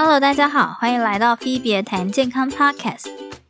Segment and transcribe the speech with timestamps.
[0.00, 3.06] Hello，大家好，欢迎来到 Phoebe 谈健康 Podcast。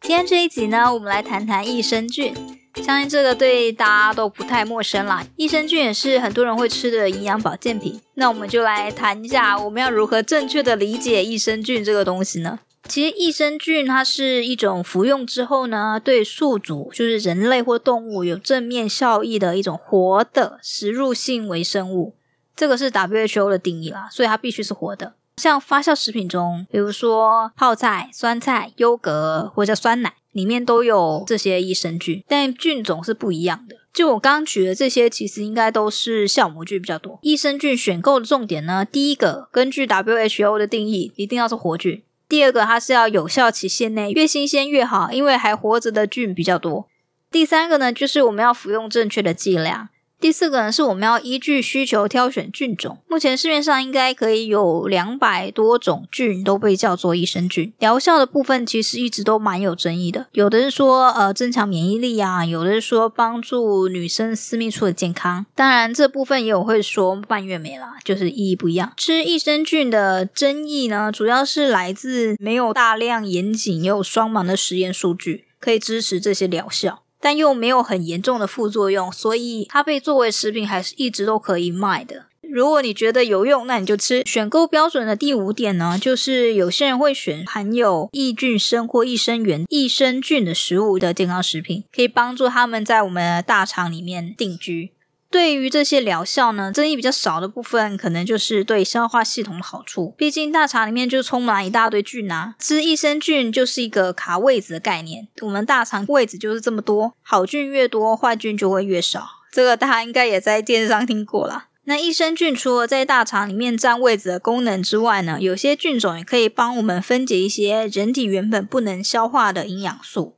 [0.00, 2.34] 今天这一集呢，我们来谈谈益生菌。
[2.82, 5.24] 相信这个对大家都不太陌生啦。
[5.36, 8.00] 益生菌也是很多人会吃的营养保健品。
[8.14, 12.58] 那我们就来谈一下，我们要如何正确的理解益生菌这个东西呢？
[12.88, 22.16] 其实益生菌它是一种服用之后呢，对宿主就是人类或动物有正面效益的一种活的食入性微生物。
[22.56, 25.14] 这个是 WHO 的定义啦，所以它必须是活的。
[25.36, 33.76] 像发酵食品中，比如说泡菜、酸菜、优格或者酸奶，里面都有这些益生菌，但菌种是不一样的。
[33.92, 37.18] 就我刚刚举的这些，其实应该都是酵母菌比较多。
[37.22, 46.86] 益生菌选购的重点呢，第一个，根据 WHO 的定义，一定要是活菌；第二个，它是要有效期限内越新鲜越好，因为还活着的菌比较多；
[47.30, 49.88] 第三个呢，就是我们要服用正确的剂量。
[50.22, 52.96] 第四个呢，是我们要依据需求挑选菌种。
[53.08, 57.72] 目前市面上应该可以有两百多种菌都被叫做益生菌。
[57.80, 65.44] 疗效的部分其实一直都蛮有争议的，有的是说呃增强免疫力啊，有的是说帮助女生私密处的健康。
[65.56, 68.92] 当然这部分也有会说蔓越莓啦，就是意义不一样。
[68.96, 77.02] 吃益生菌的争议呢，主要是来自没有大量严谨又双盲的实验数据可以支持这些疗效。
[77.22, 82.26] 但又没有很严重的副作用，所以它被作为食品还是一直都可以卖的。
[82.42, 84.22] 如果你觉得有用，那你就吃。
[84.26, 94.90] 选购标准的第五点呢，就是有些人会选含有益菌生或益生元、益生菌的食物的健康食品，可以帮助他们在我们的大肠里面定居。
[95.32, 100.14] 对于这些疗效呢，争议比较少的部分，可能就是对消化系统的好处。
[100.18, 105.28] 毕竟大肠里面就充满一大堆菌啊，吃益生菌就是一个卡位子的概念。
[105.40, 109.26] 我们大肠位子就是这么多，好菌越多，坏菌就会越少。
[109.50, 111.68] 这个大家应该也在电视上听过啦。
[111.84, 120.36] 那益生菌除了在大肠里面占位子的功能之外呢，有些菌种也可以帮我们分解一些人体原本不能消化的营养素。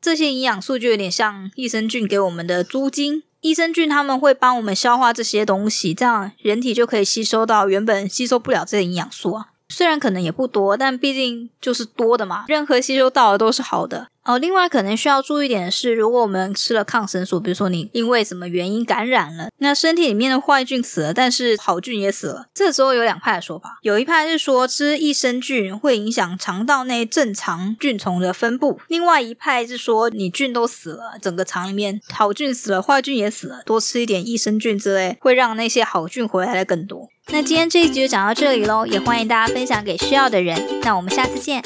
[0.00, 3.22] 这些营养素就有点像益生菌给我们的租金。
[3.42, 9.51] 益生菌他们会帮我们消化这些东西，这样人体就可以吸收到原本吸收不了这些营养素啊。
[9.72, 12.44] 虽然可能也不多，但毕竟就是多的嘛。
[12.48, 14.08] 任何吸收到的都是好的。
[14.24, 22.46] 哦，另外可能需要注意点的是，如果我们吃了抗生素，比如说你因为什么原因感染了，那身体里面的坏菌死了，但是好菌也死了。
[22.54, 37.08] 这时候有两派的说法，有一派是说吃益生菌会影响肠道内正常菌丛的分布，另外一派是说你菌都死了，整个肠里面好菌死了，坏菌也死了，多吃一点益生菌之类，会让那些好菌回来的更多。
[37.32, 40.62] 那今天这一集就讲到这里喽，也欢迎大家分享给需要的人。
[40.82, 41.62] 那我们下次见。